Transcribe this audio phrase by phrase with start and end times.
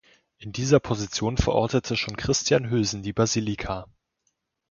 [0.39, 3.85] In dieser Position verortete schon Christian Hülsen die Basilika.